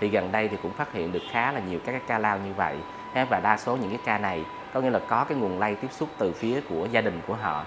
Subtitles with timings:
[0.00, 2.38] thì gần đây thì cũng phát hiện được khá là nhiều các cái ca lao
[2.38, 2.76] như vậy
[3.14, 5.88] và đa số những cái ca này có nghĩa là có cái nguồn lây tiếp
[5.98, 7.66] xúc từ phía của gia đình của họ.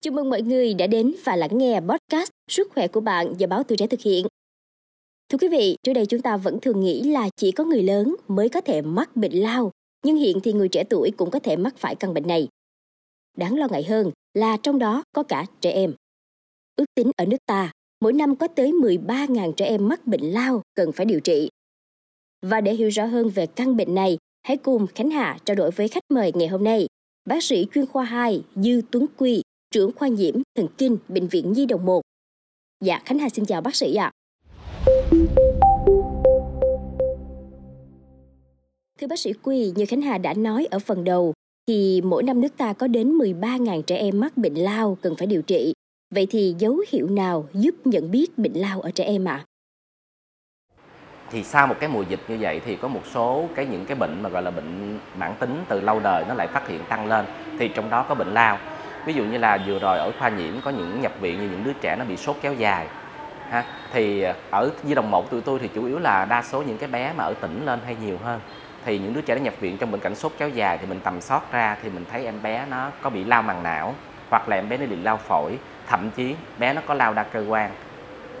[0.00, 3.46] Chào mừng mọi người đã đến và lắng nghe podcast Sức khỏe của bạn do
[3.46, 4.26] báo Tuổi Trẻ thực hiện.
[5.28, 8.16] Thưa quý vị, trước đây chúng ta vẫn thường nghĩ là chỉ có người lớn
[8.28, 9.72] mới có thể mắc bệnh lao,
[10.04, 12.48] nhưng hiện thì người trẻ tuổi cũng có thể mắc phải căn bệnh này.
[13.36, 15.94] Đáng lo ngại hơn là trong đó có cả trẻ em.
[16.76, 20.62] Ước tính ở nước ta, mỗi năm có tới 13.000 trẻ em mắc bệnh lao
[20.74, 21.50] cần phải điều trị.
[22.42, 25.70] Và để hiểu rõ hơn về căn bệnh này, hãy cùng Khánh Hà trao đổi
[25.70, 26.86] với khách mời ngày hôm nay,
[27.28, 31.52] bác sĩ chuyên khoa 2 Dư Tuấn Quy, trưởng khoa nhiễm thần kinh Bệnh viện
[31.52, 32.02] Nhi Đồng 1.
[32.84, 34.04] Dạ, Khánh Hà xin chào bác sĩ ạ.
[34.04, 34.16] À.
[39.00, 41.32] Thưa bác sĩ Quy, như Khánh Hà đã nói ở phần đầu,
[41.66, 45.26] thì mỗi năm nước ta có đến 13.000 trẻ em mắc bệnh lao cần phải
[45.26, 45.72] điều trị.
[46.14, 49.32] Vậy thì dấu hiệu nào giúp nhận biết bệnh lao ở trẻ em ạ?
[49.32, 49.44] À?
[51.30, 53.96] Thì sau một cái mùa dịch như vậy thì có một số cái những cái
[53.96, 57.06] bệnh mà gọi là bệnh mãn tính từ lâu đời nó lại phát hiện tăng
[57.06, 57.26] lên.
[57.58, 58.58] Thì trong đó có bệnh lao.
[59.06, 61.64] Ví dụ như là vừa rồi ở khoa nhiễm có những nhập viện như những
[61.64, 62.86] đứa trẻ nó bị sốt kéo dài,
[63.50, 66.78] ha thì ở di đồng một tụi tôi thì chủ yếu là đa số những
[66.78, 68.40] cái bé mà ở tỉnh lên hay nhiều hơn
[68.84, 71.00] thì những đứa trẻ nó nhập viện trong bệnh cảnh sốt kéo dài thì mình
[71.04, 73.94] tầm soát ra thì mình thấy em bé nó có bị lao màng não
[74.30, 77.22] hoặc là em bé nó bị lao phổi, thậm chí bé nó có lao đa
[77.22, 77.70] cơ quan,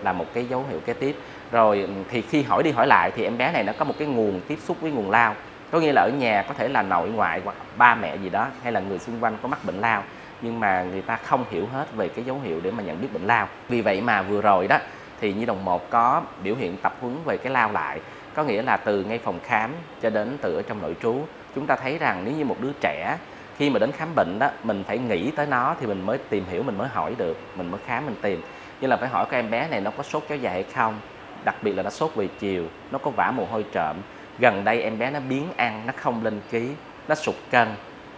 [0.02, 1.16] là một cái dấu hiệu kế tiếp.
[1.52, 3.94] Rồi ừ, thì khi hỏi đi hỏi lại thì em bé này nó có một
[3.98, 5.34] cái nguồn tiếp xúc với nguồn lao.
[5.70, 8.46] Có nghĩa là ở nhà có thể là nội ngoại hoặc ba mẹ gì đó,
[8.62, 10.02] hay là người xung quanh có mắc bệnh lao,
[10.42, 13.08] nhưng mà người ta không hiểu hết về cái dấu hiệu để mà nhận biết
[13.12, 13.48] bệnh lao.
[13.68, 14.78] Vì vậy mà vừa rồi đó,
[15.20, 18.00] thì nhi đồng 1 có biểu hiện tập huấn về cái lao lại.
[18.34, 19.70] Có nghĩa là từ ngay phòng khám
[20.02, 21.24] cho đến từ ở trong nội trú,
[21.54, 23.16] chúng ta thấy rằng nếu như một đứa trẻ
[23.60, 26.44] khi mà đến khám bệnh đó, mình phải nghĩ tới nó thì mình mới tìm
[26.50, 28.42] hiểu, mình mới hỏi được, mình mới khám, mình tìm.
[28.80, 31.00] Như là phải hỏi cái em bé này nó có sốt kéo dài hay không,
[31.44, 33.96] đặc biệt là nó sốt về chiều, nó có vã mồ hôi trộm.
[34.38, 36.70] Gần đây em bé nó biến ăn, nó không lên ký,
[37.08, 37.68] nó sụt cân,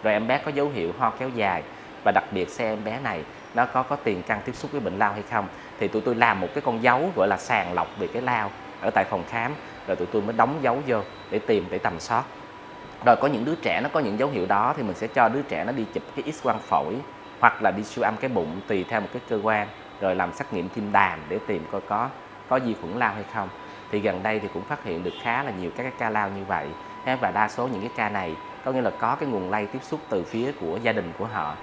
[0.02, 1.62] rồi em bé có dấu hiệu ho kéo dài.
[2.04, 3.24] Và đặc biệt xem em bé này,
[3.54, 5.46] nó có có tiền căn tiếp xúc với bệnh lao hay không,
[5.80, 8.50] thì tụi tôi làm một cái con dấu gọi là sàng lọc về cái lao
[8.80, 9.54] ở tại phòng khám,
[9.86, 11.00] rồi tụi tôi mới đóng dấu vô
[11.30, 12.24] để tìm, để tầm soát
[13.06, 15.28] rồi có những đứa trẻ nó có những dấu hiệu đó thì mình sẽ cho
[15.28, 16.96] đứa trẻ nó đi chụp cái x quang phổi
[17.40, 19.68] hoặc là đi siêu âm cái bụng tùy theo một cái cơ quan,
[20.00, 22.10] rồi làm xét nghiệm tim đàm để tìm coi có
[22.48, 23.48] có vi khuẩn lao hay không
[23.90, 26.30] thì gần đây thì cũng phát hiện được khá là nhiều các cái ca lao
[26.30, 26.68] như vậy
[27.04, 29.78] và đa số những cái ca này có nghĩa là có cái nguồn lây tiếp
[29.82, 31.56] xúc từ phía của gia đình của họ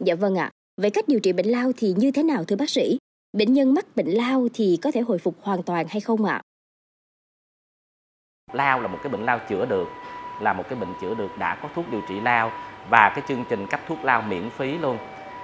[0.00, 0.44] Dạ vâng ạ.
[0.44, 0.50] À.
[0.80, 2.98] Vậy cách điều trị bệnh lao thì như thế nào thưa bác sĩ?
[3.32, 6.34] Bệnh nhân mắc bệnh lao thì có thể hồi phục hoàn toàn hay không ạ?
[6.34, 6.42] À?
[8.52, 9.92] Lao là một cái bệnh lao chữa được,
[10.38, 12.52] là một cái bệnh chữa được đã có thuốc điều trị lao
[12.90, 14.98] và cái chương trình cấp thuốc lao miễn phí luôn.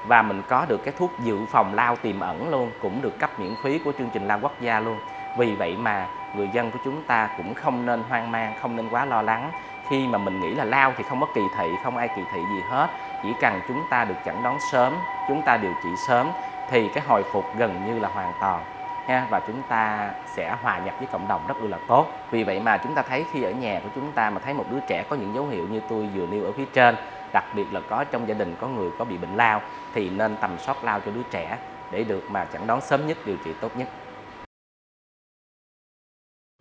[0.07, 3.31] Và mình có được cái thuốc dự phòng lao tiềm ẩn luôn cũng được cấp
[3.41, 4.99] miễn phí của chương trình lao quốc gia luôn.
[5.37, 8.89] Vì vậy mà người dân của chúng ta cũng không nên hoang mang không nên
[8.89, 9.51] quá lo lắng.
[9.89, 12.41] Khi mà mình nghĩ là lao thì không có kỳ thị không ai kỳ thị
[12.55, 12.89] gì hết.
[13.23, 14.93] Chỉ cần chúng ta được chẩn đoán sớm
[15.29, 16.27] chúng ta điều trị sớm
[16.71, 18.63] thì cái hồi phục gần như là hoàn toàn
[19.07, 22.61] ha và chúng ta sẽ hòa nhập với cộng đồng rất là tốt vì vậy
[22.61, 25.05] mà chúng ta thấy khi ở nhà của chúng ta mà thấy một đứa trẻ
[25.09, 26.95] có những dấu hiệu như tôi vừa nêu ở phía trên
[27.33, 29.63] đặc biệt là có trong gia đình có người có bị bệnh lao
[29.95, 31.59] thì nên tầm soát lao cho đứa trẻ
[31.93, 33.89] để được mà chẩn đoán sớm nhất điều trị tốt nhất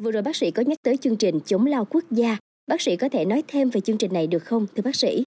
[0.03, 2.38] Vừa rồi bác sĩ có nhắc tới chương trình chống lao quốc gia.
[2.67, 5.23] Bác sĩ có thể nói thêm về chương trình này được không, thưa bác sĩ?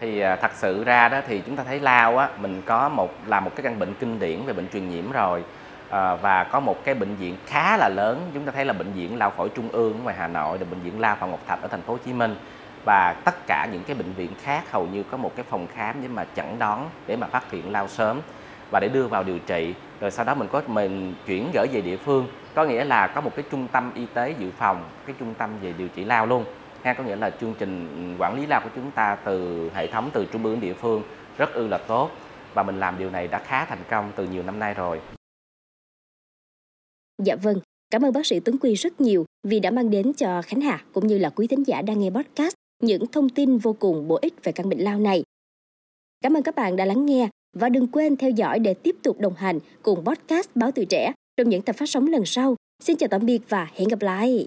[0.00, 3.14] Thì à, thật sự ra đó thì chúng ta thấy lao á mình có một
[3.26, 5.44] là một cái căn bệnh kinh điển về bệnh truyền nhiễm rồi.
[5.90, 8.92] À, và có một cái bệnh viện khá là lớn chúng ta thấy là bệnh
[8.92, 11.62] viện lao phổi trung ương ngoài Hà Nội là bệnh viện lao Phạm Ngọc Thạch
[11.62, 12.36] ở thành phố Hồ Chí Minh.
[12.84, 16.02] Và tất cả những cái bệnh viện khác hầu như có một cái phòng khám
[16.02, 18.20] để mà chẩn đoán để mà phát hiện lao sớm
[18.70, 19.74] và để đưa vào điều trị.
[20.00, 23.20] Rồi sau đó mình có mình chuyển gửi về địa phương có nghĩa là có
[23.20, 26.26] một cái trung tâm y tế dự phòng cái trung tâm về điều trị lao
[26.26, 26.44] luôn
[26.84, 30.10] ha có nghĩa là chương trình quản lý lao của chúng ta từ hệ thống
[30.12, 31.02] từ trung ương địa phương
[31.38, 32.10] rất ư là tốt
[32.54, 35.00] và mình làm điều này đã khá thành công từ nhiều năm nay rồi.
[37.22, 37.60] Dạ vâng,
[37.90, 40.84] cảm ơn bác sĩ Tuấn Quy rất nhiều vì đã mang đến cho Khánh Hà
[40.92, 44.18] cũng như là quý thính giả đang nghe podcast những thông tin vô cùng bổ
[44.22, 45.22] ích về căn bệnh lao này.
[46.22, 49.20] Cảm ơn các bạn đã lắng nghe và đừng quên theo dõi để tiếp tục
[49.20, 52.56] đồng hành cùng podcast Báo Tuổi Trẻ trong những tập phát sóng lần sau.
[52.82, 54.46] Xin chào tạm biệt và hẹn gặp lại!